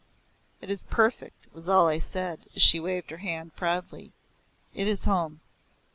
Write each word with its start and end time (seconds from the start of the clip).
"It 0.61 0.71
is 0.71 0.83
perfect," 0.85 1.45
was 1.53 1.67
all 1.67 1.87
I 1.87 1.99
said 1.99 2.47
as 2.55 2.61
she 2.63 2.79
waved 2.79 3.11
her 3.11 3.17
hand 3.17 3.55
proudly. 3.55 4.13
"It 4.73 4.87
is 4.87 5.05
home." 5.05 5.41